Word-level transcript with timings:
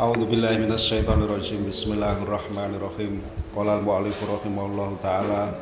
A'udzu 0.00 0.32
billahi 0.32 0.56
minasyaitonir 0.64 1.28
rajim. 1.28 1.60
Bismillahirrahmanirrahim. 1.68 3.20
Qala 3.52 3.76
al-mu'allif 3.76 4.16
rahimahullahu 4.24 4.96
taala 4.96 5.52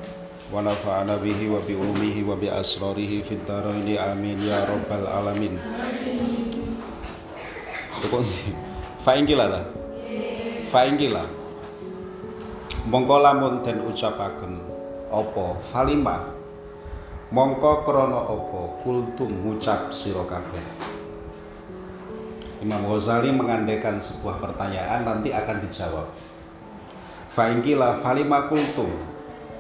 wa 0.55 0.63
nafa'ana 0.63 1.19
bihi 1.19 1.51
wa 1.51 1.59
bi 1.59 1.75
ulumihi 1.75 2.23
wa 2.23 2.39
bi 2.39 2.47
asrarihi 2.47 3.19
fid 3.19 3.43
dharaini 3.43 3.99
amin 3.99 4.39
ya 4.47 4.63
rabbal 4.63 5.11
alamin. 5.11 5.59
Tukun 7.99 8.23
faingila 9.03 9.51
ta? 9.51 9.67
Faingila. 10.71 11.27
Mongko 12.87 13.19
lamun 13.19 13.67
den 13.67 13.83
ucapaken 13.91 14.55
apa 15.11 15.59
falima 15.67 16.31
mongko 17.35 17.83
krana 17.83 18.23
apa 18.23 18.87
kultum 18.87 19.35
ngucap 19.43 19.91
sira 19.91 20.23
kabeh 20.23 20.88
Imam 22.59 22.91
Ghazali 22.91 23.31
mengandaikan 23.31 24.03
sebuah 24.03 24.43
pertanyaan 24.43 25.07
nanti 25.07 25.31
akan 25.31 25.63
dijawab. 25.63 26.11
Fa'ingkila 27.31 27.95
falima 28.03 28.51
kultum 28.51 28.91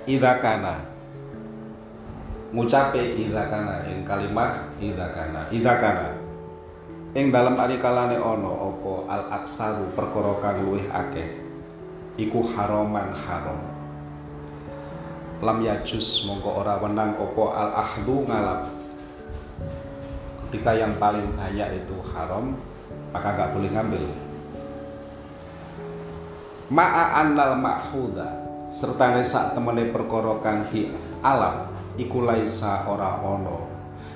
idakana 0.08 0.82
ngucape 2.48 3.28
idakana 3.28 3.84
ing 3.86 4.08
kalimah 4.08 4.72
idakana 4.80 5.44
idakana 5.52 6.16
ing 7.12 7.28
dalam 7.28 7.60
arikalane 7.60 8.16
ono 8.16 8.72
opo 8.72 9.04
al 9.04 9.28
aksaru 9.30 9.92
perkara 9.92 10.40
kang 10.40 10.64
luwih 10.64 10.88
akeh 10.88 11.28
iku 12.18 12.50
haroman 12.56 13.14
haram. 13.14 13.60
Lam 15.38 15.62
yajus 15.62 16.26
mongko 16.26 16.66
ora 16.66 16.82
wenang 16.82 17.14
opo 17.14 17.54
al 17.54 17.70
ahdu 17.78 18.26
ngalap. 18.26 18.66
Ketika 20.48 20.72
yang 20.74 20.96
paling 20.96 21.36
banyak 21.36 21.84
itu 21.84 21.96
haram 22.16 22.58
maka 23.19 23.34
nggak 23.34 23.50
boleh 23.50 23.70
ngambil. 23.74 24.05
Ma'a 26.70 27.27
annal 27.27 27.58
ma'huda 27.58 28.27
serta 28.70 29.19
nesak 29.19 29.58
temene 29.58 29.91
perkara 29.91 30.38
kang 30.38 30.62
di 30.70 30.86
alam 31.19 31.66
iku 31.98 32.22
laisa 32.22 32.86
ora 32.86 33.19
ono 33.19 33.66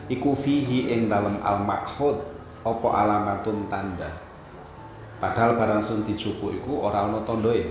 iku 0.06 0.38
fihi 0.38 0.94
ing 0.94 1.10
dalem 1.10 1.42
al 1.42 1.66
ma'hud 1.66 2.22
apa 2.62 2.88
alamatun 2.94 3.66
tanda. 3.66 4.14
Padahal 5.18 5.58
barang 5.58 5.82
sing 5.82 6.06
dicupu 6.06 6.54
iku 6.54 6.86
ora 6.86 7.10
ono 7.10 7.26
tandae 7.26 7.62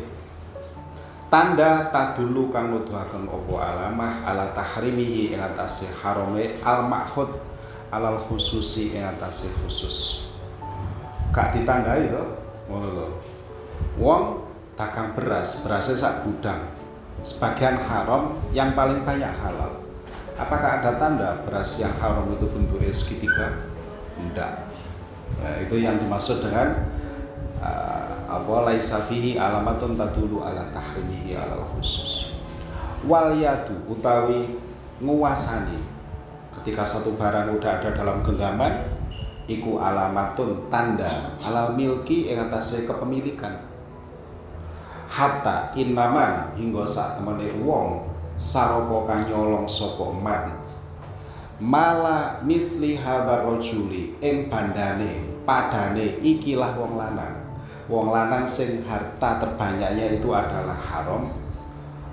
tanda 1.31 1.87
tadulu 1.95 2.51
kang 2.51 2.75
nuduhaken 2.75 3.31
apa 3.31 3.55
alamah 3.55 4.13
ala 4.27 4.51
tahrimihi 4.51 5.31
ing 5.31 5.39
atase 5.39 5.95
harame 6.03 6.59
al 6.59 6.83
ma'hud 6.83 7.31
alal 7.93 8.19
khususi 8.27 8.97
ing 8.97 9.05
atase 9.05 9.53
khusus 9.63 10.27
gak 11.31 11.55
ditandai 11.55 12.11
to 12.11 12.23
ngono 12.67 12.87
lho. 12.95 13.07
Wong 13.99 14.23
dagang 14.75 15.15
beras 15.15 15.63
berasnya 15.63 15.95
sak 15.97 16.13
gudang. 16.27 16.71
Sebagian 17.21 17.77
haram 17.79 18.39
yang 18.55 18.73
paling 18.73 19.03
banyak 19.03 19.29
halal. 19.41 19.83
Apakah 20.39 20.81
ada 20.81 20.97
tanda 20.97 21.43
beras 21.43 21.77
yang 21.79 21.93
haram 21.99 22.27
itu 22.33 22.47
bentuknya 22.49 22.91
segitiga? 22.91 23.67
Tidak 24.17 24.53
nah, 25.39 25.55
itu 25.61 25.75
yang 25.79 25.97
dimaksud 26.01 26.43
dengan 26.43 26.87
uh, 27.61 28.13
apa 28.27 28.55
laisa 28.67 29.05
fihi 29.07 29.37
alamatun 29.39 29.95
tadulu 29.95 30.43
ala 30.43 30.71
tahrimihi 30.73 31.35
ala 31.37 31.61
khusus. 31.77 32.33
Wal 33.05 33.37
yadu 33.37 33.75
utawi 33.89 34.57
nguasani. 35.01 35.79
Ketika 36.57 36.83
satu 36.85 37.15
barang 37.15 37.57
udah 37.57 37.81
ada 37.81 37.89
dalam 37.95 38.21
genggaman 38.21 39.00
iku 39.59 39.81
alamatun 39.81 40.71
tanda 40.71 41.35
alal 41.43 41.75
milki 41.75 42.31
ing 42.31 42.39
atase 42.39 42.87
kepemilikan. 42.87 43.67
Hatta 45.11 45.75
inaman 45.75 46.55
hingga 46.55 46.87
sak 46.87 47.19
temene 47.19 47.51
wong 47.59 48.07
saropo 48.39 49.03
nyolong 49.11 49.67
sapa 49.67 50.07
man. 50.15 50.55
Mala 51.61 52.41
misli 52.41 52.95
hadar 52.95 53.43
rajuli 53.43 54.15
ing 54.23 54.47
bandane 54.47 55.43
padane 55.43 56.23
ikilah 56.23 56.73
wong 56.79 56.95
lanang. 56.95 57.43
Wong 57.91 58.07
lanang 58.07 58.47
sing 58.47 58.87
harta 58.87 59.35
terbanyaknya 59.43 60.15
itu 60.15 60.31
adalah 60.31 60.79
haram. 60.79 61.27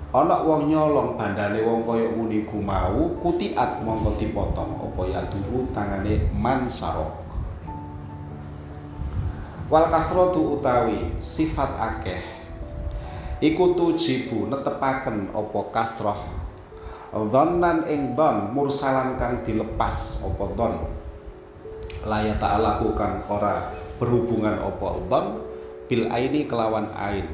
Ana 0.09 0.41
wong 0.43 0.67
nyolong 0.67 1.15
bandane 1.15 1.63
wong 1.63 1.87
kaya 1.87 2.09
ngene 2.11 2.43
mau 2.65 3.13
kutiat 3.23 3.79
mongko 3.85 4.17
dipotong 4.17 4.75
apa 4.81 5.01
ya 5.05 5.21
tangane 5.69 6.25
man 6.33 6.65
sarok 6.65 7.28
wal 9.69 9.85
kasratu 9.87 10.57
utawi 10.57 11.13
sifat 11.21 11.71
akeh. 11.77 12.21
Iku 13.39 13.71
tujibu 13.77 14.51
netepaken 14.51 15.31
apa 15.31 15.59
kasrah 15.71 16.19
dhannan 17.09 17.87
ing 17.87 18.13
don 18.13 18.51
mursalan 18.51 19.15
kang 19.15 19.41
dilepas 19.41 20.27
apa 20.27 20.43
don 20.53 20.75
laya 22.05 22.37
ta'alaku 22.37 22.93
kang 22.93 23.23
ora 23.31 23.73
berhubungan 23.97 24.59
apa 24.59 24.87
don 25.07 25.25
bil 25.87 26.05
aini 26.11 26.45
kelawan 26.45 26.91
ain 26.93 27.25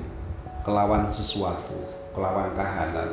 kelawan 0.61 1.09
sesuatu 1.09 1.75
kelawan 2.13 2.53
kahanan. 2.53 3.11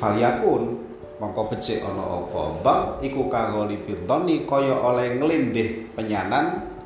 Falyakun 0.00 0.82
mongko 1.20 1.52
becik 1.52 1.84
ana 1.84 2.24
apa 2.24 2.42
don 2.64 2.80
iku 3.04 3.28
kagoli 3.28 3.78
bidoni 3.84 4.48
kaya 4.48 4.80
oleh 4.80 5.20
nglindih 5.20 5.92
penyanan 5.92 6.77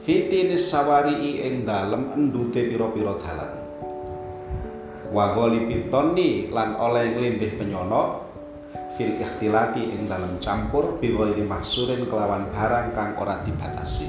fitinis 0.00 0.72
sawari 0.72 1.44
ing 1.44 1.68
dalem 1.68 2.16
endute 2.16 2.64
pira-pira 2.64 3.20
dalan. 3.20 3.52
Wa 5.10 5.36
ghalibitoni 5.36 6.48
lan 6.48 6.78
oleh 6.78 7.12
nglindih 7.12 7.60
penyono 7.60 8.24
fil 8.96 9.18
ikhtilati 9.20 9.92
ing 9.92 10.08
dalem 10.08 10.40
campur 10.40 10.96
biwairi 11.02 11.44
maksurin 11.44 12.08
kelawan 12.08 12.48
barang 12.48 12.96
kang 12.96 13.10
ora 13.20 13.44
dibatasi. 13.44 14.08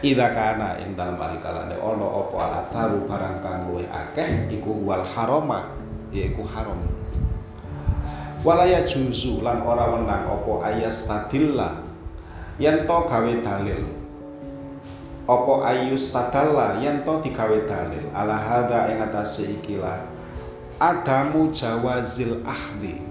Ida 0.00 0.32
kana 0.32 0.80
ing 0.80 0.96
dalem 0.96 1.20
arikalane 1.20 1.76
ana 1.76 2.06
apa 2.08 2.36
alatharu 2.40 3.04
barang 3.04 3.36
kang 3.44 3.68
luwih 3.68 3.86
akeh 3.86 4.48
iku 4.48 4.72
wal 4.82 5.04
haroma 5.04 5.70
yaiku 6.10 6.42
haram. 6.42 6.80
Walaya 8.40 8.80
juzu 8.82 9.44
lan 9.44 9.60
ora 9.60 9.92
wenang 9.92 10.24
apa 10.24 10.72
ayas 10.72 11.04
tadilla 11.04 11.84
yen 12.56 12.88
to 12.88 12.98
gawe 13.04 13.32
dalil 13.44 13.99
apa 15.28 15.52
ayus 15.68 16.10
tadalla 16.14 16.80
yen 16.80 17.04
to 17.04 17.20
digawe 17.20 17.58
dalil? 17.68 18.04
Ala 18.16 18.34
hadza 18.34 18.88
ing 18.88 18.98
atase 19.04 19.60
ikilah 19.60 20.00
adamu 20.80 21.52
jawazil 21.52 22.40
ahdi. 22.48 23.04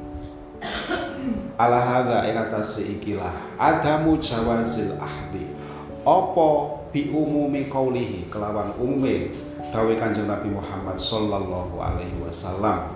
Ala 1.55 1.79
hadza 1.79 2.25
ing 2.27 2.35
atase 2.35 2.97
ikilah 2.97 3.31
adamu 3.55 4.17
jawazil 4.17 4.97
ahdi. 4.97 5.47
Apa 6.03 6.81
bi 6.89 7.13
umumi 7.13 7.69
qaulihi? 7.69 8.27
Kelawan 8.33 8.73
umume 8.81 9.29
dawe 9.69 9.93
Kanjeng 9.99 10.25
Nabi 10.25 10.49
Muhammad 10.49 10.97
sallallahu 10.97 11.77
alaihi 11.77 12.17
wasallam. 12.19 12.89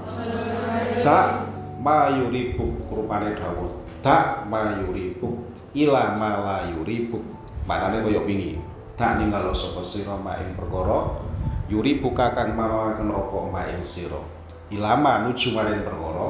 Tak 1.06 1.48
mayuribuk 1.80 2.90
rupane 2.90 3.38
dawuh. 3.38 3.72
Tak 4.02 4.50
mayuribuk 4.50 5.38
ila 5.78 6.18
ma 6.18 6.30
la 6.42 6.58
yuribuk. 6.74 7.24
Maknane 7.64 8.04
kaya 8.04 8.20
wingi 8.28 8.60
tak 8.94 9.18
ninggalo 9.18 9.50
sapa 9.54 9.82
sira 9.82 10.14
maing 10.14 10.54
perkara 10.54 11.18
yuri 11.66 11.98
buka 11.98 12.30
kang 12.38 12.54
mamawaken 12.54 13.10
apa 13.10 13.38
maing 13.50 13.82
sira 13.82 14.22
ilama 14.70 15.26
nuju 15.26 15.58
maring 15.58 15.82
perkara 15.82 16.30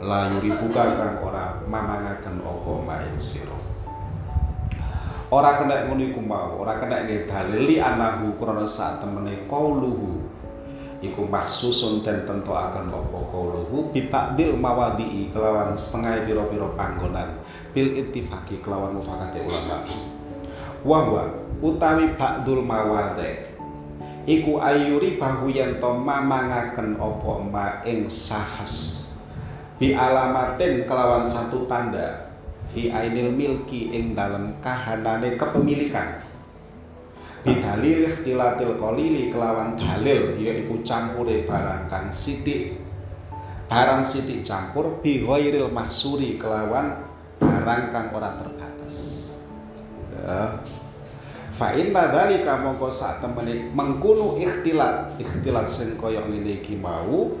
la 0.00 0.32
yuri 0.32 0.50
buka 0.56 0.82
kang 0.96 1.20
ora 1.20 1.60
mamangaken 1.68 2.40
apa 2.40 2.72
maing 2.80 3.20
sira 3.20 3.56
ora 5.28 5.60
kena 5.60 5.88
ngono 5.88 6.02
iku 6.08 6.20
mau 6.24 6.60
ora 6.64 6.80
kena 6.80 7.04
nggih 7.04 7.28
dalil 7.28 7.62
li 7.68 7.76
anahu 7.76 8.40
krana 8.40 8.64
sak 8.64 9.04
temene 9.04 9.44
qauluhu 9.44 10.32
iku 11.02 11.26
mahsusun 11.26 12.00
dan 12.06 12.22
tentu 12.24 12.54
akan 12.54 12.88
apa 12.88 13.18
qauluhu 13.28 13.90
bi 13.90 14.06
ba'dil 14.06 14.54
mawadi'i 14.54 15.34
kelawan 15.34 15.74
setengah 15.74 16.22
pira-pira 16.30 16.68
panggonan. 16.78 17.42
Bil 17.74 17.90
ittifaqi 17.98 18.62
kelawan 18.62 18.94
mufakate 18.94 19.42
ulama. 19.42 19.82
Wahwa 20.86 21.41
utawi 21.62 22.18
ba'dul 22.18 22.66
mawade 22.66 23.52
iku 24.26 24.62
ayuri 24.62 25.18
bahu 25.18 25.50
yen 25.50 25.82
to 25.82 25.90
mamangaken 25.98 26.94
apa 26.98 27.32
ma 27.42 27.66
ing 27.82 28.06
sahas. 28.06 28.98
Bi 29.78 29.94
alamatin 29.98 30.86
kelawan 30.86 31.26
satu 31.26 31.66
tanda. 31.66 32.30
Fi 32.72 32.88
ainil 32.88 33.34
milki 33.34 33.92
ing 33.92 34.16
dalem 34.16 34.56
kahanane 34.62 35.36
kepemilikan. 35.36 36.24
Bidalil 37.42 38.06
ikhtilatil 38.06 38.78
qalili 38.78 39.34
kelawan 39.34 39.74
dalil 39.74 40.38
yaiku 40.38 40.80
campure 40.86 41.42
barang 41.42 41.90
kang 41.90 42.08
sithik. 42.14 42.78
Barang 43.66 44.06
sithik 44.06 44.46
campur 44.46 45.02
bi 45.02 45.26
ghairil 45.26 45.68
mahsuri 45.74 46.38
kelawan 46.38 47.02
barang 47.42 47.82
kang 47.90 48.06
ora 48.14 48.38
terbatas. 48.38 48.96
Ya 50.14 50.62
fa 51.62 51.78
inna 51.78 52.10
dzalika 52.10 52.58
mongko 52.58 52.90
sak 52.90 53.22
temene 53.22 53.70
mengkunu 53.70 54.34
ikhtilat. 54.42 55.14
Ikhtilat 55.22 55.70
sing 55.70 55.94
kaya 55.94 56.26
ngene 56.26 56.58
iki 56.58 56.74
mau 56.74 57.38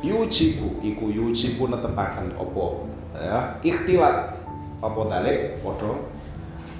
yujibu 0.00 0.80
iku 0.80 1.12
yujibu 1.12 1.68
netepaken 1.68 2.32
apa? 2.32 2.66
Ya 3.20 3.40
ikhtilat 3.60 4.40
apa 4.80 5.00
dalik? 5.12 5.60
Padha. 5.60 5.92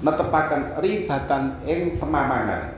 Netepaken 0.01 0.61
ribatan 0.81 1.61
ing 1.69 2.01
pemamangan. 2.01 2.73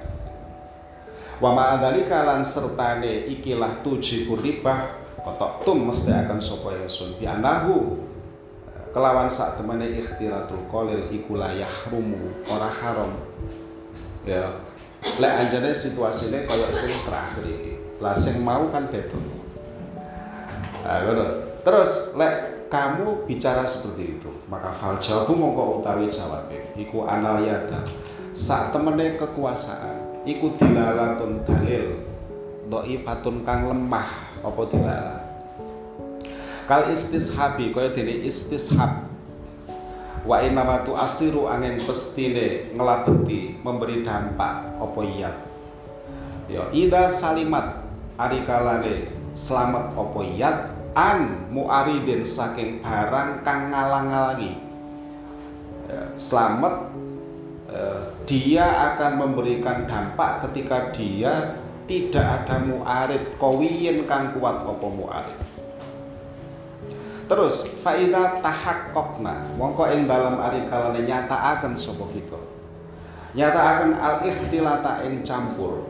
Wa 1.40 1.56
ma'adzalika 1.56 2.28
lan 2.28 2.44
sertane 2.44 3.32
ikilah 3.32 3.80
tujibu 3.80 4.36
ribah 4.44 4.92
kotok 5.24 5.64
tum 5.64 5.88
mesti 5.88 6.12
akan 6.12 6.44
sapa 6.44 6.84
sun 6.92 7.16
bi 7.16 7.24
anahu 7.24 7.96
kelawan 8.98 9.30
sak 9.30 9.62
temene 9.62 9.94
ikhtiratul 10.02 10.66
qalil 10.74 11.06
iku 11.14 11.38
la 11.38 11.54
yahrumu 11.54 12.34
ora 12.50 12.66
haram. 12.66 13.14
Ya. 14.26 14.66
Lek 15.22 15.34
anjane 15.38 15.70
situasine 15.70 16.50
kaya 16.50 16.74
sing 16.74 16.98
terakhir 17.06 17.46
iki. 17.46 17.78
Lah 18.02 18.18
sing 18.18 18.42
mau 18.42 18.66
kan 18.74 18.90
beda. 18.90 19.14
Nah, 20.82 21.30
terus 21.62 22.18
lek 22.18 22.66
kamu 22.74 23.30
bicara 23.30 23.64
seperti 23.70 24.18
itu 24.20 24.28
maka 24.52 24.74
fal 24.76 25.00
jawabu 25.00 25.32
mongko 25.32 25.64
utawi 25.80 26.10
jawab 26.10 26.50
iku 26.74 27.06
anal 27.06 27.46
yada. 27.46 27.86
Sak 28.34 28.74
temene 28.74 29.14
kekuasaan 29.14 30.26
iku 30.26 30.58
dilalatun 30.58 31.46
dalil. 31.46 32.02
Dhaifatun 32.68 33.46
kang 33.46 33.70
lemah 33.70 34.10
apa 34.42 34.62
dilalat 34.74 35.27
kal 36.68 36.92
istishabi 36.92 37.72
kaya 37.72 37.96
dene 37.96 38.28
istishab. 38.28 39.08
Wa 40.28 40.44
inama 40.44 40.84
tu 40.84 40.92
asiru 40.92 41.48
angin 41.48 41.80
pestine 41.88 42.76
ngelabeti 42.76 43.56
memberi 43.64 44.04
dampak 44.04 44.76
apa 44.76 45.02
iya? 45.08 45.32
Ya 46.52 46.68
ida 46.76 47.08
salimat 47.08 47.88
ari 48.20 48.44
kalane 48.44 49.08
selamat 49.32 49.96
apa 49.96 50.20
iya? 50.28 50.52
An 50.92 51.48
muaridin 51.54 52.28
saking 52.28 52.84
barang 52.84 53.46
kang 53.48 53.72
ngalang-alangi. 53.72 54.60
Ya, 55.88 56.12
selamat 56.20 56.92
eh, 57.72 58.02
dia 58.28 58.66
akan 58.92 59.12
memberikan 59.24 59.88
dampak 59.88 60.44
ketika 60.50 60.92
dia 60.92 61.64
tidak 61.88 62.44
ada 62.44 62.60
muarid 62.60 63.24
kawiyen 63.40 64.04
kang 64.04 64.36
kuat 64.36 64.68
apa 64.68 64.88
muarid 64.92 65.47
Terus 67.28 67.84
faida 67.84 68.40
tahakkokna 68.40 69.60
mongko 69.60 69.92
ing 69.92 70.08
dalam 70.08 70.40
ari 70.40 70.64
kalane 70.72 71.04
nyataaken 71.04 71.76
sapa 71.76 72.08
kita. 72.16 72.40
Nyataaken 73.36 74.00
al 74.00 74.24
ikhtilata 74.24 75.04
ing 75.04 75.28
campur. 75.28 75.84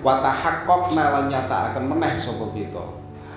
Wa 0.00 0.24
tahakkokna 0.24 1.04
lan 1.12 1.24
nyataaken 1.28 1.84
meneh 1.84 2.16
sapa 2.16 2.48
kita. 2.56 2.84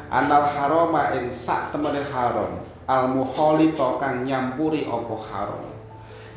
Anal 0.07 0.47
harama 0.47 1.11
ing 1.19 1.27
sak 1.27 1.75
temene 1.75 2.07
haram 2.07 2.63
al 2.87 3.11
muholito 3.11 3.99
kang 3.99 4.23
nyampuri 4.23 4.87
apa 4.87 5.15
haram. 5.27 5.67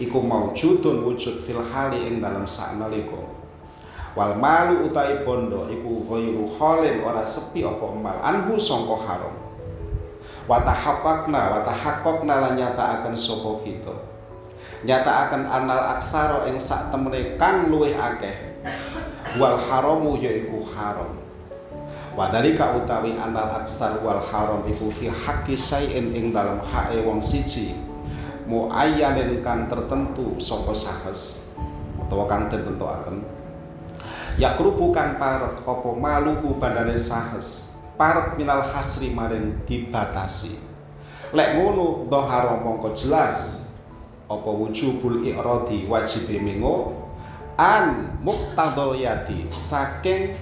Iku 0.03 0.19
maujudun 0.19 1.07
wujud 1.07 1.47
fil 1.47 1.63
hali 1.63 2.11
ing 2.11 2.19
dalam 2.19 2.43
sak 2.43 2.75
nalika. 2.75 3.23
Wal 4.19 4.35
malu 4.35 4.91
utai 4.91 5.23
bondo 5.23 5.71
iku 5.71 6.03
ghairu 6.11 6.59
halin 6.59 7.07
ora 7.07 7.23
sepi 7.23 7.63
apa 7.63 7.87
mal 7.95 8.19
anhu 8.19 8.59
sangka 8.59 8.99
haram 9.07 9.45
watahaqqaqna 10.46 11.40
watahaqqaqna 11.52 12.34
lan 12.43 12.52
nyataaken 12.58 13.14
sapa 13.14 13.62
kita. 13.66 13.94
Nyataaken 14.87 15.46
anal 15.50 15.98
aksaro 15.98 16.46
ing 16.50 16.58
sak 16.62 16.94
temene 16.94 17.34
kang 17.38 17.70
luwih 17.70 17.94
akeh. 17.94 18.58
Wal 19.37 19.58
haramu 19.58 20.16
yaiku 20.19 20.62
haram. 20.75 21.19
Wadalika 22.16 22.72
utawi 22.78 23.19
anal 23.19 23.60
aksar 23.62 24.00
wal 24.00 24.22
haram 24.32 24.64
iku 24.70 24.88
fi 24.88 25.12
haqqi 25.12 25.58
sayin 25.58 26.14
ing 26.14 26.32
dalam 26.32 26.62
hae 26.72 27.02
wong 27.02 27.20
siji. 27.20 27.76
Muayyanin 28.46 29.43
kang 29.43 29.66
tertentu 29.66 30.38
sapa 30.38 30.70
sahes 30.70 31.52
utawa 32.06 32.31
kang 32.31 32.46
ditentuaken 32.46 33.26
yakrubu 34.37 34.93
kang 34.93 35.16
parek 35.16 35.64
apa 35.64 35.88
maluku 35.96 36.54
bandane 36.60 36.94
sahes 36.94 37.66
parep 37.96 38.37
minal 38.37 38.60
hasri 38.62 39.10
maring 39.12 39.64
dibatasi. 39.64 40.62
Lek 41.34 41.58
ngono 41.58 42.06
dhahara 42.06 42.60
mongko 42.62 42.94
jelas 42.94 43.66
apa 44.31 44.50
wujubul 44.50 45.26
i'radi 45.26 45.88
wajib 45.90 46.31
mengo 46.38 46.94
an 47.58 48.14
muktadal 48.22 48.94
yadi 48.94 49.48
saking 49.50 50.37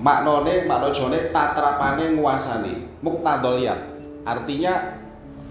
maknane 0.00 0.64
makna 0.64 0.88
jone 0.94 1.28
tatrapane 1.34 2.16
nguasani 2.16 2.88
muktadal 3.04 3.60
yad 3.60 3.80
artinya 4.24 5.00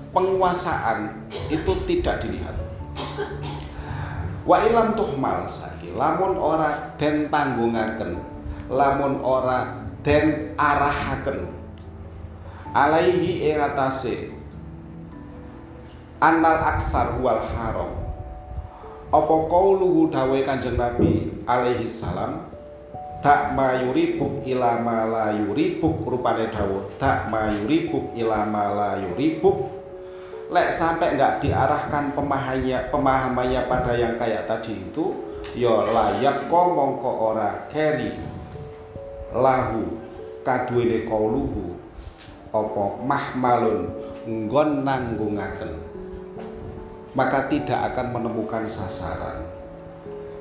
penguasaan 0.09 1.29
itu 1.53 1.71
tidak 1.85 2.25
dilihat. 2.25 2.56
Wa 4.50 4.65
ilam 4.65 4.97
tuhmal 4.97 5.45
saki 5.45 5.94
lamun 5.94 6.33
ora 6.41 6.97
den 6.97 7.29
tanggungaken 7.29 8.17
lamun 8.69 9.19
ora 9.25 9.89
den 10.06 10.54
arahaken. 10.56 11.50
Alaihi 12.69 13.50
ing 13.50 13.57
atase 13.57 14.30
anal 16.21 16.77
aksar 16.77 17.18
wal 17.18 17.42
haram. 17.42 17.92
Apa 19.10 19.36
kauluhu 19.50 20.13
dawe 20.13 20.38
kanjeng 20.45 20.77
Nabi 20.77 21.33
alaihi 21.50 21.89
salam? 21.89 22.45
Tak 23.19 23.51
mayuribuk 23.51 24.48
ila 24.48 24.80
ma 24.80 25.04
la 25.04 25.36
yuribuk 25.36 26.07
rupane 26.07 26.48
dawuh 26.56 26.88
tak 26.95 27.27
mayuribuk 27.27 28.16
ila 28.16 28.48
ma 28.48 28.71
la 28.71 28.92
yuribuk 28.95 29.68
lek 30.48 30.71
sampai 30.71 31.19
nggak 31.19 31.44
diarahkan 31.44 32.16
pemahamannya 32.16 32.88
pemahamannya 32.88 33.62
pada 33.68 33.92
yang 33.92 34.16
kayak 34.16 34.48
tadi 34.48 34.71
itu 34.71 35.19
ya 35.51 35.83
layak 35.92 36.48
kok 36.48 36.66
mongko 36.71 37.36
ora 37.36 37.68
keri 37.68 38.29
lahu 39.34 40.00
kaduwene 40.42 41.06
kauluhu 41.06 41.78
apa 42.50 42.84
mahmalun 43.06 43.94
nggon 44.26 44.86
nanggungaken. 44.86 45.74
Maka 47.18 47.50
tidak 47.50 47.94
akan 47.94 48.14
menemukan 48.14 48.69
sasaran. 48.69 49.42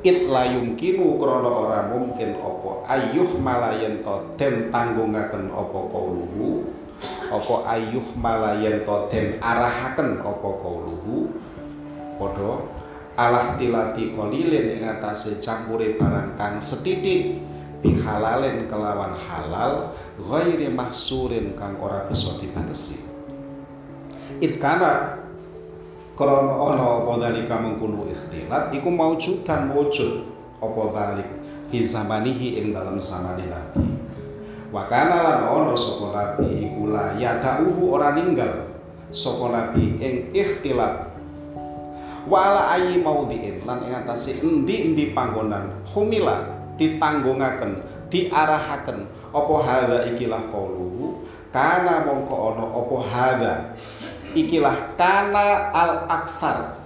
It 0.04 0.30
kinu 0.78 1.18
krana 1.18 1.50
ora 1.50 1.80
mungkin 1.90 2.38
apa 2.38 2.87
ayuh 2.87 3.35
malayen 3.42 4.04
to 4.07 4.14
den 4.38 4.71
tanggungaken 4.71 5.50
apa 5.50 5.78
kauluhu 5.90 6.71
apa 7.26 7.54
ayuh 7.66 8.07
malayen 8.14 8.87
to 8.87 8.97
den 9.11 9.42
arahaken 9.42 10.23
apa 10.23 10.49
kauluhu. 10.62 11.35
Padha 12.14 12.62
alah 13.18 13.59
tilati 13.59 14.14
kolilin 14.14 14.78
ing 14.78 14.87
atase 14.87 15.42
campure 15.42 15.99
barang 15.99 16.38
kang 16.38 16.62
setitik 16.62 17.42
bihalalin 17.78 18.66
kelawan 18.66 19.14
halal 19.14 19.94
ghairi 20.18 20.66
maksurin 20.70 21.54
kang 21.54 21.78
ora 21.78 22.06
bisa 22.11 22.38
dibatasi. 22.42 23.14
Itkana 24.42 25.23
krana 26.18 26.54
ana 26.58 26.85
apa 27.02 27.12
dalika 27.23 27.62
mengkono 27.62 28.11
ikhtilat 28.11 28.75
iku 28.75 28.90
maujudan 28.90 29.70
wujud 29.70 30.26
apa 30.58 30.82
dalik 30.90 31.28
fi 31.70 31.87
zamanihi 31.87 32.58
ing 32.58 32.75
dalam 32.75 32.99
zamane 32.99 33.47
Nabi. 33.47 33.87
Wa 34.75 34.90
kana 34.90 35.16
lan 35.23 35.40
ana 35.47 35.75
sapa 35.78 36.06
Nabi 36.11 36.66
iku 36.66 36.90
la 36.90 37.14
yadauhu 37.14 37.94
ora 37.94 38.18
ninggal 38.18 38.66
sapa 39.14 39.54
Nabi 39.54 40.02
ing 40.02 40.14
ikhtilat. 40.35 41.06
Wala 42.28 42.76
ayi 42.76 43.00
maudhi'in 43.00 43.64
lan 43.64 43.87
ing 43.87 43.94
atase 44.04 44.44
endi-endi 44.44 45.16
panggonan 45.16 45.80
humila 45.94 46.57
ditanggungaken 46.78 47.99
diarahaken. 48.08 49.04
Apa 49.28 49.54
hadza 49.61 49.99
ikilah 50.08 50.49
qauluhu 50.49 51.28
kana 51.52 52.08
mongko 52.08 52.35
ana 52.56 52.64
apa 52.64 52.97
hadza? 53.12 53.54
Ikilah 54.32 54.97
kana 54.97 55.73
al 55.73 55.92
aksar 56.08 56.80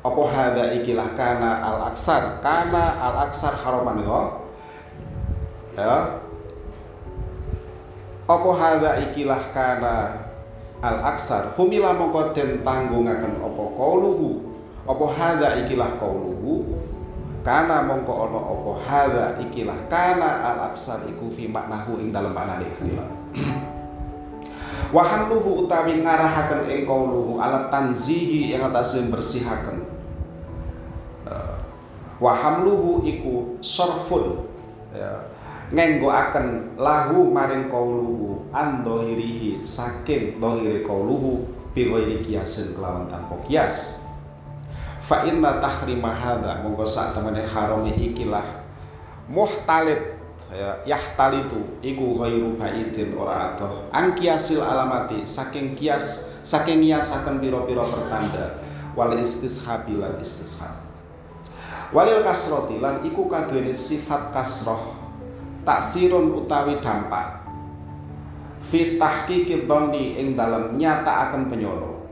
apa 0.00 0.22
hadza 0.32 0.64
ikilah 0.80 1.12
kana 1.12 1.60
al 1.60 1.78
aksar 1.92 2.40
kana 2.40 2.96
al 2.96 3.14
aksar 3.28 3.52
haraman 3.60 4.00
ya? 4.06 4.22
Ya. 5.76 5.96
Apa 8.24 8.50
ikilah 9.12 9.42
kana 9.52 10.24
al 10.80 10.98
aksar 11.12 11.52
humila 11.60 11.92
mongko 11.92 12.32
den 12.32 12.64
tanggungaken 12.64 13.36
apa 13.44 13.62
qauluhu? 13.76 14.48
Apa 14.88 15.04
hadza 15.12 15.48
ikilah 15.66 16.00
qauluhu 16.00 16.64
kana 17.46 17.86
mongko 17.86 18.10
ono 18.10 18.42
opo 18.42 18.70
hadza 18.82 19.38
ikilah. 19.38 19.86
Kana 19.86 20.42
al 20.42 20.74
aksar 20.74 21.06
iku 21.06 21.30
fi 21.30 21.46
maknahu 21.46 22.02
ing 22.02 22.10
dalam 22.10 22.34
maknane 22.34 22.66
ikhtilaf 22.66 23.10
wa 24.90 25.02
utawi 25.30 26.02
ngarahaken 26.02 26.66
ing 26.66 26.82
qauluhu 26.82 27.38
ala 27.38 27.70
tanzihi 27.70 28.50
ing 28.54 28.66
atase 28.66 29.06
bersihaken 29.06 29.86
wa 32.18 32.32
hamluhu 32.34 33.06
iku 33.06 33.62
sorfun. 33.62 34.42
Ya 34.90 35.36
ngenggoaken 35.66 36.78
lahu 36.78 37.26
maring 37.34 37.66
kauluhu 37.66 38.46
an 38.54 38.86
dohirihi 38.86 39.58
saking 39.66 40.38
dohiri 40.38 40.86
kauluhu 40.86 41.42
bi 41.74 41.90
ghairi 41.90 42.22
kiasin 42.22 42.78
kelawan 42.78 43.10
tanpa 43.10 43.34
kias 43.50 44.05
fa 45.06 45.22
inna 45.22 45.62
tahrima 45.62 46.10
hadza 46.10 46.66
monggo 46.66 46.82
sak 46.82 47.14
temene 47.14 47.46
harame 47.46 47.94
ikilah. 47.94 48.66
Muhtalit 49.30 50.18
ya 50.50 50.82
yahtalitu. 50.82 51.78
Iku 51.78 52.18
ghairu 52.18 52.58
baidin 52.58 53.14
ora 53.14 53.54
adoh. 53.54 53.86
Angkiasil 53.94 54.66
alamati. 54.66 55.22
Saking 55.22 55.78
kias 55.78 56.38
saking 56.42 56.82
ngiasaken 56.82 57.38
pira-pira 57.38 57.86
pertanda. 57.86 58.58
Wal 58.98 59.14
istishabi 59.22 59.94
lan 59.94 60.18
istishab 60.18 60.82
walil 61.94 62.18
kasroti 62.26 62.82
lan 62.82 63.04
iku 63.06 63.30
kaduweni 63.30 63.70
sifat 63.70 64.34
kasroh. 64.34 64.98
Taksirun 65.62 66.34
utawi 66.34 66.82
dampak. 66.82 67.46
Fi 68.66 68.98
tahqiqi 68.98 69.70
dhanni 69.70 70.18
ing 70.18 70.34
dalem 70.34 70.74
nyatakaken 70.74 71.46
penyono 71.46 72.02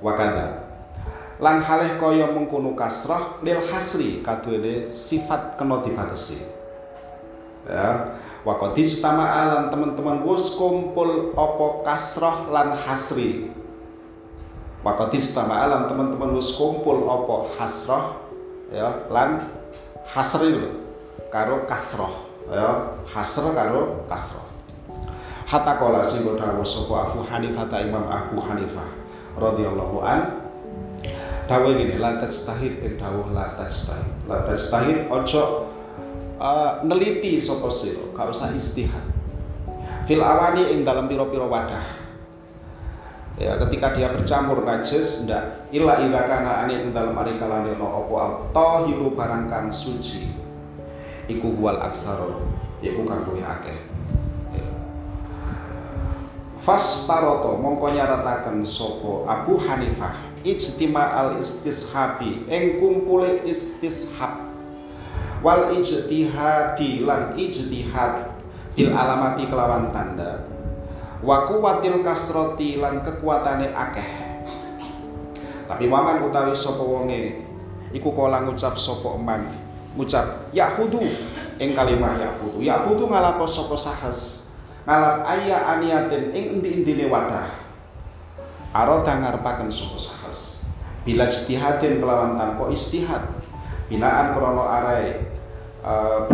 wakanda 0.00 0.67
lan 1.38 1.62
halih 1.62 1.98
kaya 2.02 2.30
mengkono 2.34 2.74
kasroh 2.74 3.38
lil 3.46 3.62
hasri 3.70 4.22
kaduweni 4.26 4.90
sifat 4.90 5.54
kena 5.54 5.82
dibatesi 5.86 6.50
ya 7.66 8.18
istama 8.78 9.28
alam 9.28 9.68
teman-teman 9.68 10.24
wus 10.24 10.56
kumpul 10.56 11.36
opo 11.36 11.84
kasroh 11.84 12.48
lan 12.48 12.72
hasri. 12.80 13.52
Wakot 14.80 15.12
istama 15.12 15.60
alam 15.60 15.84
teman-teman 15.84 16.32
wus 16.32 16.56
kumpul 16.56 17.04
opo 17.04 17.52
hasroh 17.60 18.24
ya 18.72 19.04
lan 19.12 19.52
hasri 20.08 20.56
lho 20.56 20.70
karo 21.28 21.68
kasroh 21.68 22.24
ya 22.48 22.96
hasr 23.04 23.52
karo 23.52 24.04
kasroh 24.08 24.48
hatta 25.48 25.76
kala 25.76 26.00
sing 26.04 26.24
dawuh 26.24 26.64
sapa 26.64 27.12
Abu 27.12 27.20
Hanifah 27.24 27.64
ta 27.68 27.80
Imam 27.84 28.04
Abu 28.08 28.40
Hanifah 28.40 28.88
radhiyallahu 29.36 29.96
an 30.04 30.47
dawuh 31.48 31.72
gini 31.72 31.96
la 31.96 32.20
tajtahid 32.20 32.84
ing 32.84 33.00
dawuh 33.00 33.32
la 33.32 33.56
tajtahid 33.56 34.12
la 34.28 34.44
tajtahid 34.44 35.08
ojo 35.08 35.72
uh, 36.36 36.84
neliti 36.84 37.40
sapa 37.40 37.72
sira 37.72 38.04
gak 38.12 38.28
usah 38.28 38.52
istihad. 38.52 39.02
Fil 40.04 40.20
awani 40.20 40.76
ing 40.76 40.84
dalam 40.84 41.08
piro-piro 41.08 41.48
wadah. 41.48 42.04
Ya 43.40 43.56
ketika 43.64 43.96
dia 43.96 44.12
bercampur 44.12 44.66
najis 44.66 45.24
ndak 45.24 45.72
illa 45.72 46.04
idza 46.04 46.20
kana 46.28 46.68
ani 46.68 46.84
ing 46.84 46.92
dalem 46.92 47.16
ari 47.16 47.40
kalane 47.40 47.72
no 47.80 47.86
apa 48.04 48.52
tahiru 48.52 49.16
barang 49.16 49.48
kang 49.48 49.72
suci. 49.72 50.28
Iku 51.32 51.56
wal 51.56 51.80
aksar 51.80 52.28
iku 52.84 53.08
kang 53.08 53.24
luwih 53.24 53.44
akeh. 53.44 53.78
Ya. 54.52 54.68
Fastaroto 56.60 57.56
mongko 57.56 57.88
nyarataken 57.96 58.64
sapa 58.68 59.24
Abu 59.28 59.56
Hanifah 59.60 60.27
ijtima 60.48 61.12
al 61.12 61.36
istishabi 61.36 62.48
ing 62.48 62.80
kumpule 62.80 63.44
istishab. 63.44 64.48
Wal 65.44 65.76
ijtihadi 65.76 67.04
lan 67.04 67.36
ijtihad 67.36 68.32
bil 68.74 68.90
alamati 68.90 69.46
kelawan 69.46 69.92
tanda. 69.92 70.48
Wa 71.22 71.46
kuwatil 71.46 72.00
kasroti 72.02 72.80
lan 72.80 73.04
kekuatane 73.04 73.70
akeh. 73.74 74.10
Tapi 75.68 75.84
waman 75.86 76.24
utawi 76.24 76.56
sapa 76.56 76.80
wonge 76.80 77.44
iku 77.92 78.08
kala 78.16 78.40
ngucap 78.48 78.80
sapa 78.80 79.20
eman 79.20 79.44
ngucap 79.96 80.48
yahudu 80.56 81.04
ing 81.60 81.76
kalimah 81.76 82.16
yahudu 82.16 82.64
yahudu 82.64 83.04
ngalapo 83.04 83.44
sapa 83.44 83.76
sahas? 83.76 84.48
Ngalap 84.88 85.28
ayya 85.28 85.76
aniyatin 85.76 86.32
ing 86.32 86.44
endi-endine 86.56 87.12
wadah 87.12 87.67
aroda 88.72 89.12
ngarepaken 89.16 89.72
sapa 89.72 89.96
sahas. 89.96 90.68
Bila 91.08 91.24
ijtihadin 91.24 92.04
kelawan 92.04 92.36
tanpa 92.36 92.68
istihad 92.68 93.24
binaan 93.88 94.36
krono 94.36 94.68
arai 94.68 95.24
uh, 95.80 96.28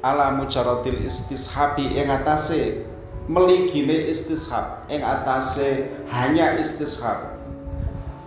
ala 0.00 0.34
mujaradil 0.34 1.06
istishabi 1.06 1.94
ing 1.94 2.10
atase 2.10 2.88
meligine 3.30 4.10
istishab 4.10 4.88
ing 4.90 5.04
atase 5.04 5.94
hanya 6.10 6.58
istishab. 6.58 7.38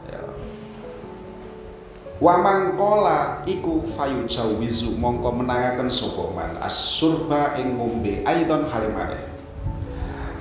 Ya. 0.07 0.23
wa 2.23 2.35
mangkola 2.39 3.43
iku 3.43 3.83
fayu 3.99 4.23
jawizu 4.23 4.95
mongko 4.95 5.35
menangaken 5.35 5.91
sapa 5.91 6.31
man. 6.31 6.55
Asurba 6.63 7.59
ing 7.59 7.75
ngombe 7.75 8.23
aidon 8.23 8.71
halimane 8.71 9.32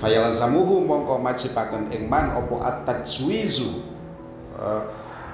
fayalzamuhu 0.02 0.82
mongko 0.82 1.23
majibaken 1.23 1.94
ing 1.94 2.11
man 2.11 2.35
apa 2.35 2.54
at-tajwizu. 2.75 3.87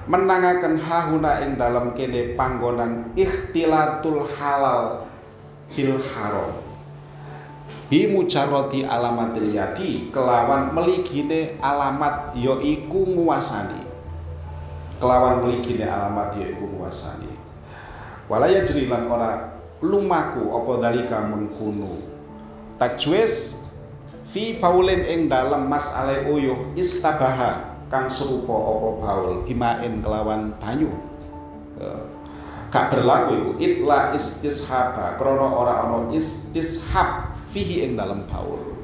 Menangaken 0.09 0.77
hahuna 0.77 1.41
ing 1.45 1.57
dalam 1.57 1.93
kene 1.97 2.33
panggonan 2.37 3.13
ikhtilatul 3.17 4.25
halal 4.37 5.09
bil 5.73 5.97
haram. 6.13 6.65
Bi 7.89 8.09
mujarrodi 8.09 8.85
alamatil 8.85 9.53
yadi 9.53 10.13
kelawan 10.13 10.73
meligine 10.73 11.57
alamat 11.61 12.33
yaiku 12.37 13.05
nguasani. 13.05 13.85
Kelawan 14.97 15.45
meligine 15.45 15.85
alamat 15.85 16.37
yaiku 16.37 16.69
nguasani. 16.69 17.29
Walaya 18.29 18.61
jerilan 18.61 19.09
ora 19.09 19.57
lumaku 19.81 20.53
apa 20.53 20.71
dalika 20.89 21.17
mengkunu 21.21 22.01
tajwis 22.81 23.58
fi 24.29 24.61
baulin 24.61 25.01
ing 25.09 25.25
dalem 25.25 25.65
mas'ale 25.65 26.29
uyuh 26.29 26.77
istabaha 26.77 27.81
kang 27.89 28.05
serupa 28.05 28.53
apa 28.53 28.89
baul 29.01 29.33
bimain 29.49 29.97
kelawan 30.05 30.53
banyu. 30.61 30.93
Gak 32.69 32.93
berlaku 32.93 33.33
iku. 33.33 33.51
Itla 33.57 34.13
istishaba 34.13 35.17
krana 35.17 35.47
ora 35.49 35.73
ana 35.89 36.13
istishab 36.13 37.33
fihi 37.49 37.89
ing 37.89 37.97
dalam 37.97 38.29
baul 38.29 38.77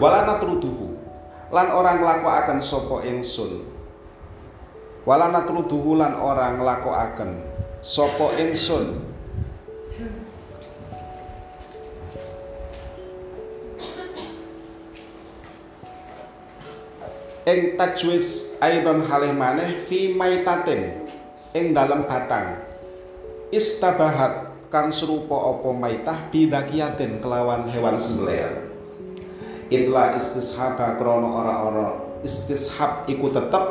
wala 0.00 0.24
natruduhu 0.24 0.96
lan 1.52 1.72
orang 1.72 2.00
nglakokaken 2.00 2.58
sapa 2.64 3.04
ingsun. 3.04 3.76
Wala 5.06 5.30
natruduhu 5.30 5.94
lan 5.94 6.18
orang 6.18 6.58
nglakokaken 6.58 7.38
sapa 7.78 8.34
ingsun 8.42 9.05
ing 17.46 17.78
tajwis 17.78 18.58
aidon 18.58 19.06
halih 19.06 19.30
maneh 19.32 19.86
fi 19.86 20.10
maitatin 20.12 21.06
ing 21.54 21.72
dalam 21.72 22.04
batang. 22.04 22.66
Istabahat 23.54 24.46
kang 24.66 24.90
serupa 24.90 25.54
apa 25.54 25.70
maitah 25.70 26.18
bidakiyatin 26.34 27.22
kelawan 27.22 27.70
hewan 27.70 27.94
sembelihan 27.94 28.66
itla 29.70 30.14
istishaba 30.14 30.94
krono 30.98 31.42
ora-ora 31.42 31.88
istishab 32.22 33.06
iku 33.10 33.30
tetep 33.34 33.64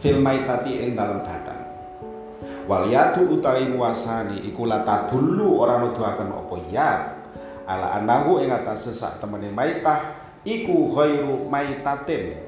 fil 0.00 0.20
maitati 0.20 0.84
ing 0.84 0.96
dalam 0.96 1.20
badan 1.20 1.68
wal 2.64 2.88
yadu 2.88 3.28
utawi 3.28 3.68
nguasani 3.68 4.44
iku 4.48 4.64
lata 4.64 5.08
dulu 5.08 5.60
ora 5.60 5.80
nuduhaken 5.84 6.32
apa 6.32 6.56
ya 6.72 6.90
ala 7.68 8.00
anahu 8.00 8.40
ing 8.40 8.52
atase 8.52 8.92
sak 8.92 9.20
temene 9.20 9.52
maitah 9.52 10.16
iku 10.48 10.92
ghairu 10.96 11.48
maitatin 11.48 12.47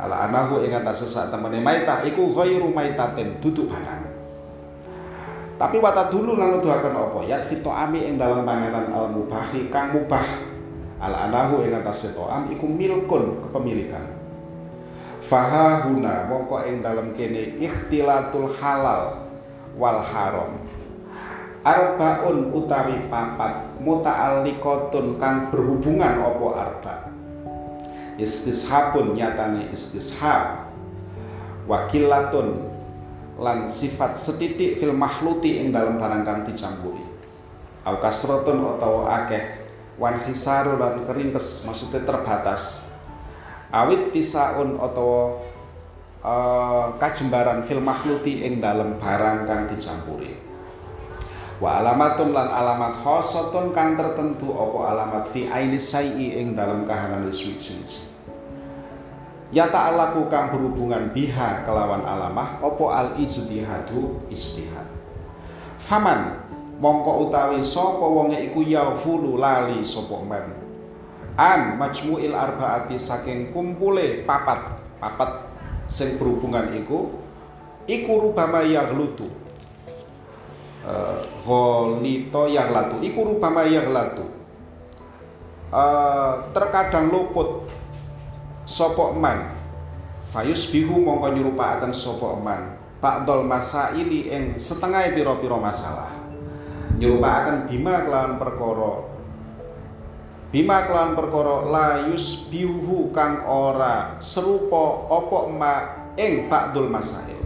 ala 0.00 0.28
anahu 0.28 0.64
ing 0.64 0.72
atase 0.72 1.04
sak 1.04 1.28
temene 1.28 1.60
maitah 1.60 2.04
iku 2.08 2.32
ghairu 2.32 2.72
maitatin 2.72 3.36
duduk 3.38 3.68
badan 3.68 4.10
tapi 5.60 5.76
wata 5.76 6.08
dulu 6.08 6.40
lalu 6.40 6.64
doakan 6.64 6.96
apa? 6.96 7.20
Ya 7.28 7.36
fito 7.44 7.68
ami 7.68 8.00
ing 8.00 8.16
dalam 8.16 8.48
panganan 8.48 8.88
al 8.96 9.12
mubahi 9.12 9.68
kang 9.68 9.92
mubah. 9.92 10.24
Al 10.96 11.28
anahu 11.28 11.60
ing 11.68 11.76
atas 11.76 12.16
am 12.16 12.48
iku 12.48 12.64
milkun 12.64 13.44
kepemilikan. 13.44 14.00
Fahahuna 15.20 16.32
mongko 16.32 16.64
ing 16.64 16.80
dalam 16.80 17.12
kene 17.12 17.60
ikhtilatul 17.60 18.56
halal 18.56 19.28
wal 19.76 20.00
haram. 20.00 20.64
Arbaun 21.60 22.56
utawi 22.56 22.96
papat 23.12 23.84
muta'alliqatun 23.84 25.20
kang 25.20 25.52
berhubungan 25.52 26.24
apa 26.24 26.46
arba 26.56 26.94
istishabun 28.20 29.16
nyatane 29.16 29.72
istishab 29.72 30.68
wakilatun 31.64 32.68
lan 33.40 33.64
sifat 33.64 34.20
setitik 34.20 34.76
fil 34.76 34.92
mahluti 34.92 35.56
ing 35.64 35.72
dalam 35.72 35.96
barang 35.96 36.22
kang 36.28 36.40
dicampuri. 36.44 37.00
Au 37.88 37.96
kasratun 37.96 38.60
utawa 38.60 39.24
akeh 39.24 39.64
wan 39.96 40.20
hisaru 40.28 40.76
lan 40.76 41.08
keringkes 41.08 41.64
maksudnya 41.64 42.04
terbatas. 42.04 42.92
Awit 43.72 44.12
tisaun 44.12 44.76
utawa 44.76 45.40
uh, 46.20 46.86
kajembaran 47.00 47.64
fil 47.64 47.80
makhluti 47.80 48.44
ing 48.44 48.60
dalem 48.60 49.00
barang 49.00 49.48
kang 49.48 49.72
dicampuri 49.72 50.49
wa 51.60 51.76
alamatun 51.76 52.32
lan 52.32 52.48
alamat 52.48 53.04
khosotun 53.04 53.76
kang 53.76 53.92
tertentu 53.92 54.48
apa 54.56 54.78
alamat 54.96 55.24
fi 55.28 55.44
aini 55.44 55.76
sayi 55.76 56.40
ing 56.40 56.56
dalem 56.56 56.88
kahanan 56.88 57.28
suci 57.28 58.08
Ya 59.50 59.66
ta'alaku 59.66 60.30
kang 60.30 60.54
berhubungan 60.54 61.10
biha 61.10 61.66
kelawan 61.66 62.06
alamah 62.06 62.62
opo 62.62 62.94
al 62.94 63.18
ijtihadu 63.18 64.30
istihad. 64.30 64.86
Faman 65.82 66.38
mongko 66.78 67.26
utawi 67.26 67.58
sapa 67.58 68.06
wonge 68.06 68.38
iku 68.46 68.62
yaufulu 68.62 69.34
lali 69.42 69.82
sapa 69.82 70.22
men. 70.22 70.54
An 71.34 71.82
majmu'il 71.82 72.30
arbaati 72.30 72.94
saking 72.94 73.50
kumpule 73.50 74.22
papat 74.22 74.78
papat 75.02 75.50
sing 75.90 76.14
berhubungan 76.22 76.70
iku 76.78 77.10
iku 77.90 78.30
rubama 78.30 78.62
yaghlutu. 78.62 79.26
Uh, 80.80 81.20
Gholito 81.44 82.48
yaghlatu 82.48 83.04
iku 83.04 83.36
rubama 83.36 83.68
yaghlatu. 83.68 84.24
Uh, 85.68 86.50
terkadang 86.56 87.12
luput 87.12 87.68
sapa 88.64 89.12
man 89.12 89.54
fayus 90.32 90.66
bihu 90.72 90.98
mongko 90.98 91.36
nyerupakaken 91.36 91.92
sapa 91.94 92.34
man 92.40 92.80
Ba'dol 93.00 93.48
masa 93.48 93.96
ini 93.96 94.28
ing 94.28 94.44
setengah 94.60 95.16
piro-piro 95.16 95.56
masalah. 95.56 96.12
Nyerupakaken 97.00 97.64
bima 97.72 98.04
kelawan 98.04 98.36
perkara. 98.36 98.94
Bima 100.52 100.84
kelawan 100.84 101.16
perkara 101.16 101.56
layus 101.64 102.44
bihu 102.52 103.08
kang 103.16 103.48
ora 103.48 104.20
serupa 104.20 105.08
opo 105.08 105.48
ma 105.48 105.96
ing 106.20 106.52
ba'dul 106.52 106.92
masail 106.92 107.39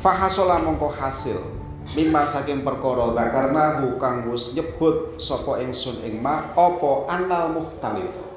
fahasola 0.00 0.56
mongko 0.64 0.88
hasil. 0.96 1.60
Mimma 1.90 2.22
saking 2.22 2.62
perkara 2.62 3.10
karena 3.34 3.82
kang 3.98 4.30
wis 4.30 4.54
nyebut 4.54 5.18
sapa 5.18 5.58
ingsun 5.58 6.06
ing 6.06 6.22
ma 6.22 6.54
apa 6.54 7.10
anal 7.10 7.50
muhtalito 7.50 8.30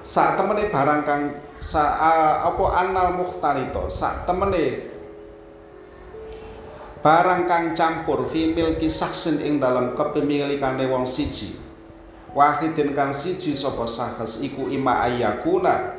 sak 0.00 0.40
temene 0.40 0.72
barang 0.72 1.04
kang 1.04 1.36
sa 1.60 2.00
apa 2.48 2.64
anal 2.80 3.12
muhtarito 3.20 3.92
sak 3.92 4.24
temene 4.24 4.88
barang 7.04 7.44
kang 7.44 7.76
campur 7.76 8.24
fi 8.24 8.56
milki 8.56 8.88
saksin 8.88 9.44
ing 9.44 9.60
dalam 9.60 9.92
kepemilikane 9.92 10.88
wong 10.88 11.04
siji. 11.04 11.60
Wahidin 12.32 12.96
kang 12.96 13.12
siji 13.12 13.52
sapa 13.52 13.84
sahes 13.84 14.40
iku 14.40 14.64
ima 14.72 15.04
ayakuna 15.04 15.92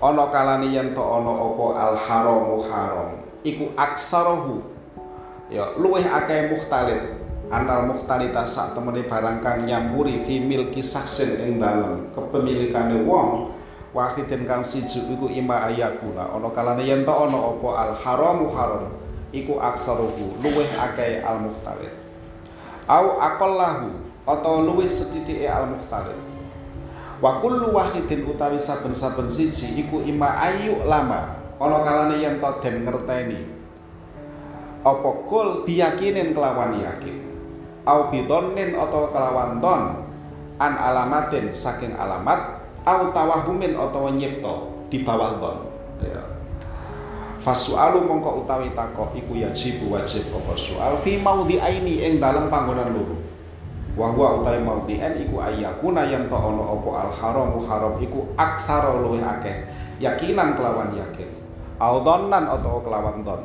ana 0.00 0.24
kalane 0.32 0.72
yen 0.72 0.96
to 0.96 1.04
ana 1.04 1.32
apa 1.44 1.66
al 1.76 1.94
haramu 1.98 2.56
haram 2.72 3.27
iku 3.44 3.74
aksarahu. 3.76 4.62
Ya 5.48 5.74
luweh 5.80 6.04
akeh 6.04 6.52
muhtalit 6.52 7.18
anal 7.48 7.88
mukhtalita 7.88 8.44
sak 8.44 8.76
temene 8.76 9.08
barang 9.08 9.40
kang 9.40 9.64
nyampuri 9.64 10.20
fi 10.22 10.40
milki 10.40 10.84
saksin 10.84 11.40
ing 11.44 11.52
dalem. 11.60 12.12
Kepemilikane 12.12 13.02
wong 13.08 13.56
wahidin 13.96 14.44
kang 14.44 14.60
siji 14.60 15.08
iku 15.08 15.26
ima 15.32 15.68
ayakuna. 15.68 16.32
Ana 16.32 16.48
kalane 16.52 16.84
yen 16.84 17.08
to 17.08 17.12
ana 17.12 17.38
apa? 17.38 17.68
Al 17.76 17.92
haramu 17.96 18.52
haram. 18.52 18.92
Iku 19.28 19.60
aksaruhu 19.60 20.40
luweh 20.40 20.68
akeh 20.76 21.20
al 21.20 21.44
mukhtalit 21.44 22.08
au 22.88 23.20
aqallahu 23.20 23.92
atau 24.24 24.64
luweh 24.64 24.88
sedhithike 24.88 25.44
al 25.44 25.68
mukhtalit 25.68 26.16
wa 27.20 27.36
kullu 27.44 27.76
wahidin 27.76 28.24
utawi 28.24 28.56
saben-saben 28.56 29.28
siji 29.28 29.76
iku 29.76 30.00
ima 30.00 30.40
ayu 30.40 30.80
lama 30.88 31.36
ana 31.58 31.78
kalane 31.82 32.16
yen 32.22 32.38
to 32.38 32.50
den 32.62 32.86
ngerteni 32.86 33.40
apa 34.86 35.10
kul 35.26 35.66
diyakinin 35.66 36.30
kelawan 36.32 36.78
yakin 36.78 37.18
au 37.82 38.08
bidonin 38.14 38.78
atau 38.78 39.10
kelawan 39.10 39.58
don 39.58 39.82
an 40.62 40.72
alamatin 40.78 41.50
saking 41.50 41.98
alamat 41.98 42.62
au 42.86 43.10
tawahumin 43.10 43.74
atau 43.74 44.10
nyipto 44.10 44.86
di 44.88 45.02
bawah 45.02 45.36
don 45.42 45.58
ya. 46.02 46.38
Fasu'alu 47.38 48.02
mongko 48.02 48.44
utawi 48.44 48.74
tako 48.74 49.14
iku 49.14 49.38
yajibu 49.38 49.94
wajib 49.94 50.26
apa 50.34 50.58
soal 50.58 50.98
fi 51.06 51.22
maudi 51.22 51.62
aini 51.62 52.02
ing 52.02 52.18
dalam 52.18 52.50
panggonan 52.50 52.90
loro. 52.90 53.14
Wa 53.94 54.10
huwa 54.10 54.42
utawi 54.42 54.58
maudi 54.58 54.98
en 54.98 55.14
iku 55.22 55.38
ayakuna 55.38 56.10
yang 56.10 56.26
to 56.26 56.34
ono 56.34 56.66
apa 56.66 56.90
al 56.98 57.10
haram 57.14 57.50
haram 57.62 57.94
iku 58.02 58.26
aksara 58.34 58.90
luwih 58.98 59.22
akeh 59.22 59.70
yakinan 60.02 60.58
kelawan 60.58 60.98
yakin. 60.98 61.37
Au 61.78 62.02
donnan 62.02 62.50
atau 62.50 62.82
kelawan 62.82 63.22
don. 63.22 63.42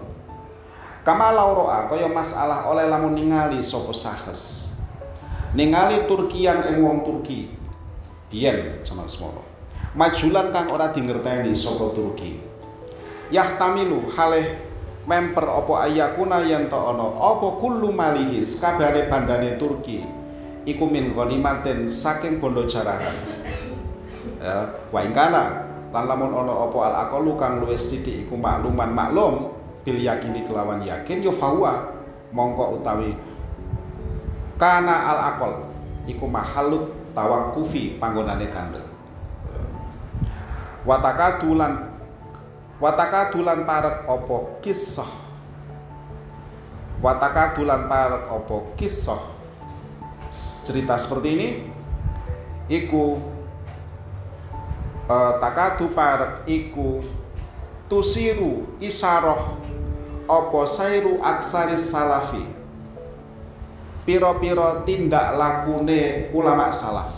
Kama 1.05 1.29
lauroa 1.35 1.85
kaya 1.91 2.09
masalah 2.09 2.65
oleh 2.65 2.89
lamun 2.89 3.13
ningali 3.13 3.61
sapa 3.61 3.93
sahes. 3.93 4.73
Ningali 5.53 6.09
Turkian 6.09 6.65
ing 6.65 6.81
wong 6.81 7.05
Turki. 7.05 7.53
Biyen 8.33 8.81
sama 8.81 9.05
semono. 9.05 9.45
Majulan 9.93 10.49
kang 10.49 10.73
ora 10.73 10.89
dingerteni 10.89 11.53
saka 11.53 11.93
Turki. 11.93 12.41
Yahtamilu 13.29 14.09
haleh 14.17 14.57
memper 15.05 15.45
apa 15.45 15.73
ayakuna 15.85 16.41
yen 16.47 16.71
to 16.71 16.79
ana 16.79 17.13
apa 17.19 17.47
kullu 17.61 17.93
malihis 17.93 18.63
kabare 18.63 19.11
bandane 19.11 19.59
Turki 19.59 20.01
iku 20.63 20.87
min 20.87 21.11
ghanimatin 21.11 21.85
saking 21.85 22.39
bondo 22.39 22.63
jarahan. 22.65 23.13
Ya, 24.43 24.75
wa 24.91 24.99
ingkana 25.03 25.62
lan 25.93 26.03
lamun 26.09 26.33
ana 26.33 26.53
apa 26.65 26.77
al 26.89 26.95
aqalu 27.07 27.37
kang 27.37 27.61
luwih 27.61 27.77
sithik 27.77 28.25
iku 28.25 28.33
makluman 28.33 28.89
maklum 28.89 29.53
bil 29.85 29.99
yakini 30.01 30.41
kelawan 30.43 30.81
yakin 30.81 31.21
yo 31.21 31.29
fawa 31.29 31.93
mongko 32.33 32.81
utawi 32.81 33.13
kana 34.57 35.13
al 35.13 35.19
akol 35.37 35.53
iku 36.09 36.25
mahalut 36.25 37.13
tawakufi 37.13 38.01
panggonane 38.01 38.49
kandel 38.49 38.83
wataka 40.83 41.37
dulan 41.39 41.93
wataka 42.83 43.31
dulan 43.31 43.63
parek 43.63 44.03
opo 44.11 44.59
kisah? 44.59 45.07
Wataka 46.99 47.55
dulan 47.55 47.87
parek 47.87 48.27
opo 48.27 48.75
kisah? 48.75 49.23
Cerita 50.67 50.99
seperti 50.99 51.29
ini 51.31 51.47
iku 52.67 53.19
uh, 55.07 55.39
takadu 55.39 55.91
parek 55.91 56.47
iku 56.47 57.03
tusiru 57.91 58.77
isaroh 58.79 59.59
opo 60.27 60.63
sairu 60.67 61.19
aksari 61.23 61.75
salafi? 61.79 62.43
Piro-piro 64.03 64.83
tindak 64.83 65.39
lakune 65.39 66.27
ulama 66.35 66.67
salaf. 66.67 67.15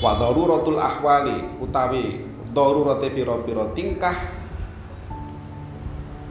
Wa 0.00 0.16
daruratul 0.16 0.80
ahwali 0.80 1.44
utawi 1.60 2.24
darurate 2.56 3.12
piro-piro 3.12 3.76
tingkah 3.76 4.16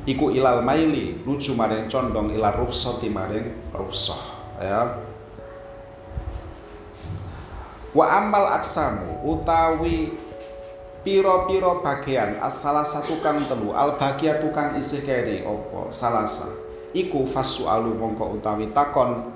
iku 0.08 0.32
ilal 0.32 0.64
maili 0.64 1.20
nuju 1.22 1.54
maring 1.54 1.92
condong 1.92 2.32
ilal 2.32 2.64
rukhsati 2.64 3.12
maring 3.12 3.52
rukhsah 3.76 4.22
ya 4.58 5.04
wa 7.98 8.06
amal 8.06 8.46
aksamu 8.54 9.26
utawi 9.26 10.14
piro-piro 11.02 11.82
bagian 11.82 12.38
salah 12.54 12.86
satu 12.86 13.18
kang 13.26 13.50
telu 13.50 13.74
al 13.74 13.98
bagia 13.98 14.38
tukang 14.38 14.78
isih 14.78 15.02
keri 15.02 15.42
opo 15.42 15.90
salasa 15.90 16.46
iku 16.94 17.26
fasu 17.26 17.66
alu 17.66 17.98
mongko 17.98 18.38
utawi 18.38 18.70
takon 18.70 19.34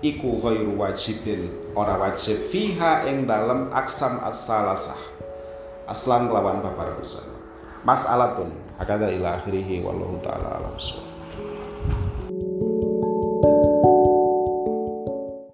iku 0.00 0.40
ghairu 0.40 0.80
wajibin 0.80 1.52
ora 1.76 2.00
wajib 2.00 2.48
fiha 2.48 3.04
ing 3.12 3.28
dalem 3.28 3.68
aksam 3.76 4.24
as-salasah 4.24 4.96
aslan 5.84 6.32
lawan 6.32 6.64
babar 6.64 6.96
besar 6.96 7.44
mas'alatun 7.84 8.48
hakada 8.80 9.12
ila 9.12 9.36
akhirih 9.36 9.84
wallahu 9.84 10.16
taala 10.24 10.64
alam 10.64 10.72